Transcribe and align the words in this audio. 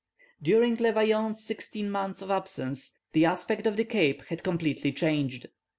During 0.41 0.77
Le 0.77 0.91
Vaillant's 0.93 1.43
sixteen 1.43 1.91
months 1.91 2.23
of 2.23 2.31
absence, 2.31 2.97
the 3.13 3.23
aspect 3.25 3.67
of 3.67 3.77
the 3.77 3.85
Cape 3.85 4.23
had 4.29 4.41
completely 4.41 4.91
changed. 4.91 5.47